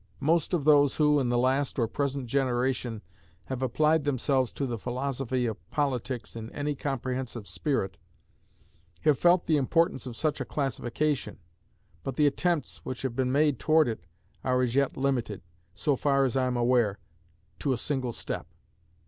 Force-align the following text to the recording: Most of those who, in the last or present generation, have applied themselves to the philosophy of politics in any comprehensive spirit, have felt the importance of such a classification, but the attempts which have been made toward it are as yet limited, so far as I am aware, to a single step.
Most 0.19 0.55
of 0.55 0.65
those 0.65 0.95
who, 0.95 1.19
in 1.19 1.29
the 1.29 1.37
last 1.37 1.77
or 1.77 1.87
present 1.87 2.25
generation, 2.25 3.03
have 3.45 3.61
applied 3.61 4.03
themselves 4.03 4.51
to 4.53 4.65
the 4.65 4.79
philosophy 4.79 5.45
of 5.45 5.69
politics 5.69 6.35
in 6.35 6.49
any 6.53 6.73
comprehensive 6.73 7.47
spirit, 7.47 7.99
have 9.01 9.19
felt 9.19 9.45
the 9.45 9.57
importance 9.57 10.07
of 10.07 10.15
such 10.17 10.41
a 10.41 10.45
classification, 10.45 11.37
but 12.01 12.15
the 12.15 12.25
attempts 12.25 12.83
which 12.83 13.03
have 13.03 13.15
been 13.15 13.31
made 13.31 13.59
toward 13.59 13.87
it 13.87 14.03
are 14.43 14.63
as 14.63 14.73
yet 14.73 14.97
limited, 14.97 15.43
so 15.75 15.95
far 15.95 16.25
as 16.25 16.35
I 16.35 16.47
am 16.47 16.57
aware, 16.57 16.97
to 17.59 17.71
a 17.71 17.77
single 17.77 18.11
step. 18.11 18.47